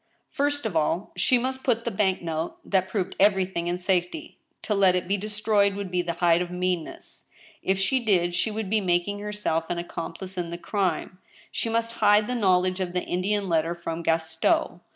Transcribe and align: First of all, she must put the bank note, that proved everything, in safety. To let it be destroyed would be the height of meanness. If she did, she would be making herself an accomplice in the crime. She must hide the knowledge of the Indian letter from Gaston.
First 0.31 0.65
of 0.65 0.75
all, 0.75 1.11
she 1.15 1.37
must 1.37 1.63
put 1.63 1.85
the 1.85 1.91
bank 1.91 2.23
note, 2.23 2.57
that 2.65 2.87
proved 2.87 3.15
everything, 3.19 3.67
in 3.67 3.77
safety. 3.77 4.39
To 4.63 4.73
let 4.73 4.95
it 4.95 5.07
be 5.07 5.15
destroyed 5.15 5.75
would 5.75 5.91
be 5.91 6.01
the 6.01 6.13
height 6.13 6.41
of 6.41 6.49
meanness. 6.49 7.27
If 7.61 7.77
she 7.77 8.03
did, 8.03 8.33
she 8.33 8.49
would 8.49 8.67
be 8.67 8.81
making 8.81 9.19
herself 9.19 9.65
an 9.69 9.77
accomplice 9.77 10.39
in 10.39 10.49
the 10.49 10.57
crime. 10.57 11.19
She 11.51 11.69
must 11.69 11.93
hide 11.99 12.25
the 12.25 12.33
knowledge 12.33 12.79
of 12.79 12.93
the 12.93 13.03
Indian 13.03 13.47
letter 13.47 13.75
from 13.75 14.01
Gaston. 14.01 14.79